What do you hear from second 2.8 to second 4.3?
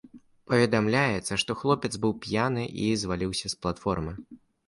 і зваліўся з платформы.